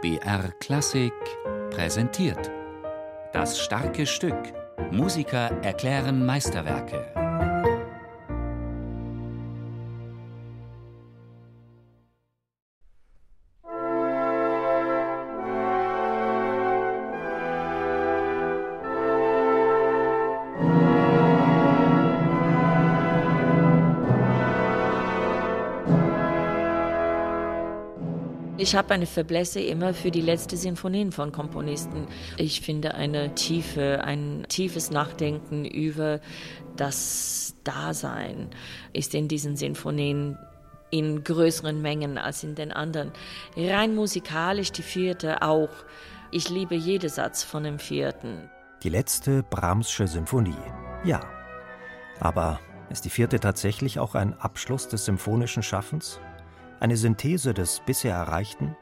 [0.00, 1.12] BR Klassik
[1.70, 2.52] präsentiert.
[3.32, 4.54] Das starke Stück.
[4.92, 7.27] Musiker erklären Meisterwerke.
[28.60, 32.08] Ich habe eine Fäblesse immer für die letzte Sinfonien von Komponisten.
[32.38, 36.18] Ich finde eine Tiefe, ein tiefes Nachdenken über
[36.76, 38.50] das Dasein
[38.92, 40.36] ist in diesen Sinfonien
[40.90, 43.12] in größeren Mengen als in den anderen.
[43.56, 45.70] Rein musikalisch die vierte auch.
[46.32, 48.50] Ich liebe jeden Satz von dem vierten.
[48.82, 50.56] Die letzte Brahmsche Symphonie.
[51.04, 51.20] Ja.
[52.18, 52.58] Aber
[52.90, 56.18] ist die vierte tatsächlich auch ein Abschluss des symphonischen Schaffens?
[56.80, 58.76] Eine Synthese des bisher Erreichten?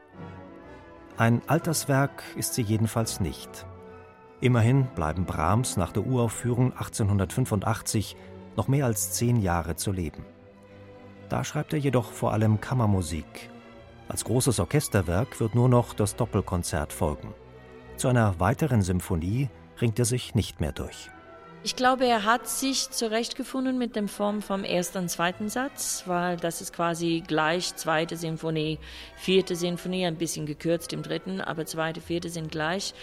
[1.17, 3.65] Ein Alterswerk ist sie jedenfalls nicht.
[4.39, 8.15] Immerhin bleiben Brahms nach der Uraufführung 1885
[8.55, 10.25] noch mehr als zehn Jahre zu leben.
[11.29, 13.49] Da schreibt er jedoch vor allem Kammermusik.
[14.07, 17.33] Als großes Orchesterwerk wird nur noch das Doppelkonzert folgen.
[17.97, 19.49] Zu einer weiteren Symphonie
[19.81, 21.09] ringt er sich nicht mehr durch.
[21.63, 26.37] Ich glaube, er hat sich zurechtgefunden mit dem Form vom ersten und zweiten Satz, weil
[26.37, 28.79] das ist quasi gleich zweite Sinfonie,
[29.17, 32.93] vierte Sinfonie, ein bisschen gekürzt im dritten, aber zweite, vierte sind gleich.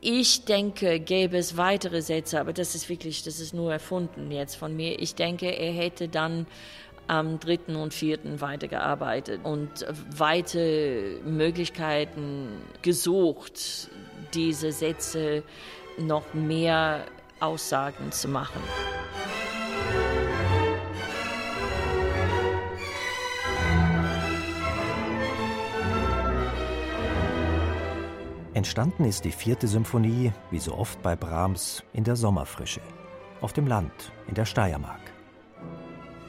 [0.00, 4.54] Ich denke, gäbe es weitere Sätze, aber das ist wirklich, das ist nur erfunden jetzt
[4.54, 5.00] von mir.
[5.00, 6.46] Ich denke, er hätte dann
[7.06, 9.86] am dritten und vierten weitergearbeitet und
[10.16, 12.48] weite Möglichkeiten
[12.82, 13.90] gesucht,
[14.32, 15.42] diese Sätze
[15.98, 17.04] noch mehr
[17.40, 18.62] Aussagen zu machen.
[28.54, 32.80] Entstanden ist die vierte Symphonie, wie so oft bei Brahms, in der Sommerfrische,
[33.40, 35.00] auf dem Land, in der Steiermark.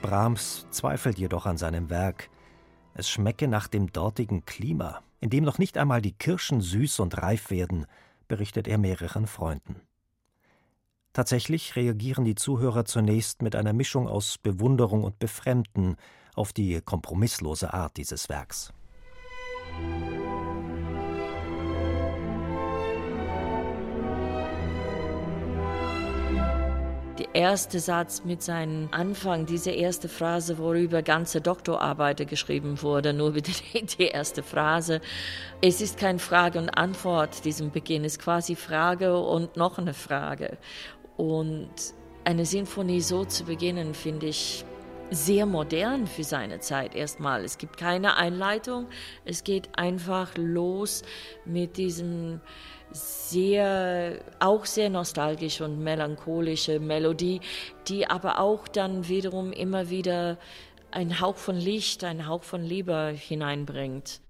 [0.02, 2.30] Brahms zweifelt jedoch an seinem Werk.
[2.96, 7.22] Es schmecke nach dem dortigen Klima, in dem noch nicht einmal die Kirschen süß und
[7.22, 7.86] reif werden,
[8.28, 9.82] berichtet er mehreren Freunden.
[11.16, 15.96] Tatsächlich reagieren die Zuhörer zunächst mit einer Mischung aus Bewunderung und Befremden
[16.36, 18.74] auf die kompromisslose Art dieses Werks.
[27.18, 33.32] Der erste Satz mit seinem Anfang, diese erste Phrase, worüber ganze Doktorarbeiten geschrieben wurde, nur
[33.32, 33.54] bitte
[33.98, 35.00] die erste Phrase.
[35.62, 39.94] Es ist kein Frage und Antwort, diesem Beginn, es ist quasi Frage und noch eine
[39.94, 40.58] Frage.
[41.18, 41.70] Und
[42.24, 44.66] eine Sinfonie so zu beginnen, finde ich
[45.12, 47.44] sehr modern für seine Zeit erstmal.
[47.44, 48.88] Es gibt keine Einleitung,
[49.24, 51.04] es geht einfach los
[51.46, 52.42] mit diesem
[52.92, 57.42] sehr, auch sehr nostalgisch und melancholische Melodie,
[57.88, 60.38] die aber auch dann wiederum immer wieder
[60.92, 64.22] einen Hauch von Licht, einen Hauch von Liebe hineinbringt.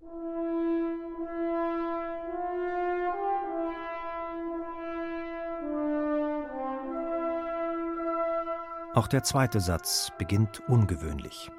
[8.95, 11.51] Auch der zweite Satz beginnt ungewöhnlich.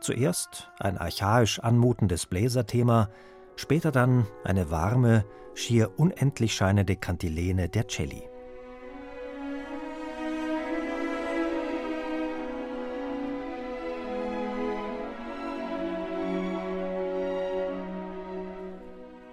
[0.00, 3.10] Zuerst ein archaisch anmutendes Bläserthema,
[3.56, 5.24] später dann eine warme,
[5.54, 8.22] schier unendlich scheinende Kantilene der Celli.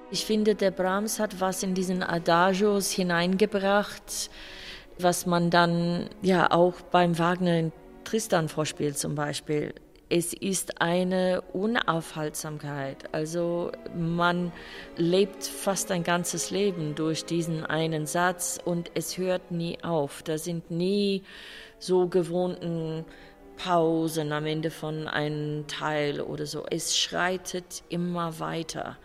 [0.09, 4.31] Ich finde, der Brahms hat was in diesen Adagios hineingebracht,
[4.99, 7.71] was man dann ja auch beim Wagner in
[8.03, 9.73] Tristan vorspielt zum Beispiel.
[10.09, 13.13] Es ist eine Unaufhaltsamkeit.
[13.13, 14.51] Also man
[14.95, 20.21] lebt fast ein ganzes Leben durch diesen einen Satz und es hört nie auf.
[20.21, 21.23] Da sind nie
[21.79, 23.05] so gewohnten
[23.57, 26.65] Pausen am Ende von einem Teil oder so.
[26.69, 28.97] Es schreitet immer weiter.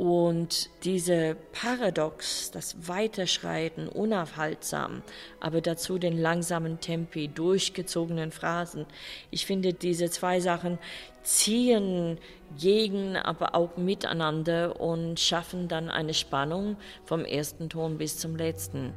[0.00, 5.02] Und diese Paradox, das Weiterschreiten, unaufhaltsam,
[5.40, 8.86] aber dazu den langsamen Tempi, durchgezogenen Phrasen.
[9.30, 10.78] Ich finde, diese zwei Sachen
[11.22, 12.16] ziehen
[12.58, 18.94] gegen, aber auch miteinander und schaffen dann eine Spannung vom ersten Ton bis zum letzten.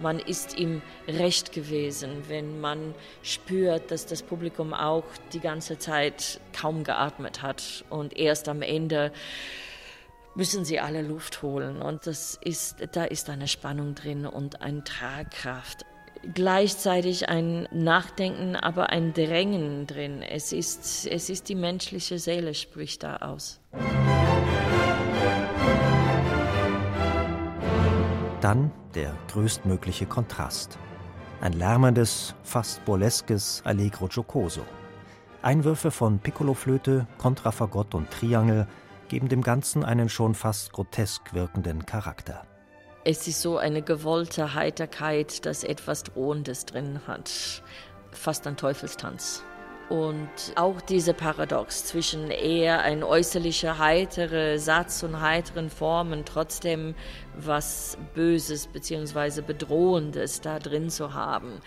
[0.00, 6.40] Man ist ihm recht gewesen, wenn man spürt, dass das Publikum auch die ganze Zeit
[6.52, 9.12] kaum geatmet hat und erst am Ende
[10.34, 14.84] müssen sie alle Luft holen und das ist, da ist eine Spannung drin und eine
[14.84, 15.84] Tragkraft.
[16.34, 20.22] gleichzeitig ein Nachdenken, aber ein Drängen drin.
[20.22, 23.60] Es ist, es ist die menschliche Seele, spricht da aus.
[28.48, 30.78] Dann der größtmögliche Kontrast.
[31.42, 34.62] Ein lärmendes, fast burleskes Allegro giocoso.
[35.42, 38.66] Einwürfe von Piccoloflöte, Kontrafagott und Triangel
[39.08, 42.46] geben dem Ganzen einen schon fast grotesk wirkenden Charakter.
[43.04, 47.62] Es ist so eine gewollte Heiterkeit, das etwas Drohendes drin hat.
[48.12, 49.44] Fast ein Teufelstanz.
[49.88, 56.94] Und auch diese Paradox zwischen eher ein äußerlicher heitere Satz und heiteren Formen, trotzdem
[57.34, 59.40] was Böses bzw.
[59.40, 61.60] Bedrohendes da drin zu haben.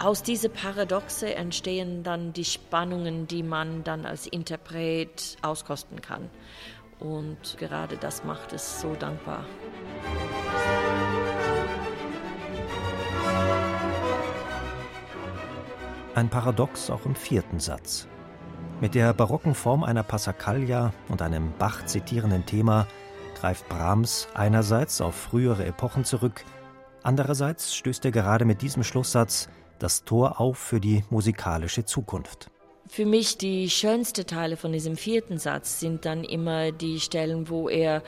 [0.00, 6.30] Aus dieser Paradoxe entstehen dann die Spannungen, die man dann als Interpret auskosten kann.
[6.98, 9.44] Und gerade das macht es so dankbar.
[16.18, 18.08] Ein Paradox auch im vierten Satz.
[18.80, 22.88] Mit der barocken Form einer Passacaglia und einem Bach zitierenden Thema
[23.38, 26.44] greift Brahms einerseits auf frühere Epochen zurück,
[27.04, 29.48] andererseits stößt er gerade mit diesem Schlusssatz
[29.78, 32.50] das Tor auf für die musikalische Zukunft.
[32.88, 37.68] Für mich die schönsten Teile von diesem vierten Satz sind dann immer die Stellen, wo
[37.68, 38.02] er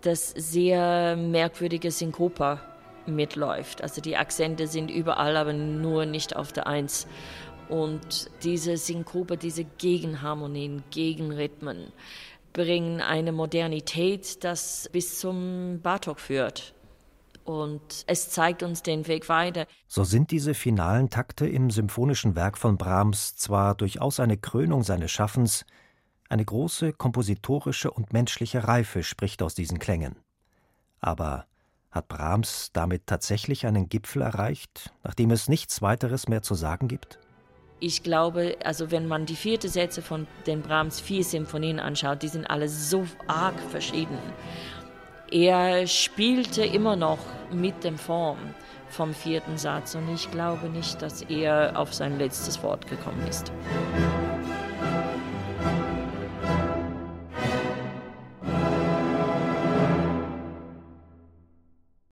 [0.00, 2.77] das sehr merkwürdige Synkopa
[3.14, 3.82] mitläuft.
[3.82, 7.06] Also die Akzente sind überall, aber nur nicht auf der Eins.
[7.68, 11.92] Und diese Synkope, diese Gegenharmonien, Gegenrhythmen
[12.52, 16.74] bringen eine Modernität, das bis zum Bartok führt.
[17.44, 19.66] Und es zeigt uns den Weg weiter.
[19.86, 25.10] So sind diese finalen Takte im symphonischen Werk von Brahms zwar durchaus eine Krönung seines
[25.10, 25.64] Schaffens,
[26.28, 30.16] eine große kompositorische und menschliche Reife spricht aus diesen Klängen.
[31.00, 31.46] Aber
[31.90, 37.18] hat Brahms damit tatsächlich einen Gipfel erreicht, nachdem es nichts weiteres mehr zu sagen gibt?
[37.80, 42.28] Ich glaube, also wenn man die vierte Sätze von den Brahms vier Symphonien anschaut, die
[42.28, 44.18] sind alle so arg verschieden.
[45.30, 47.18] Er spielte immer noch
[47.52, 48.38] mit der Form
[48.88, 53.52] vom vierten Satz und ich glaube nicht, dass er auf sein letztes Wort gekommen ist.